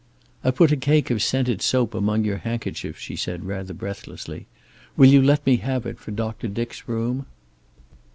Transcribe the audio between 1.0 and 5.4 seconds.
of scented soap among your handkerchiefs," she said, rather breathlessly. "Will you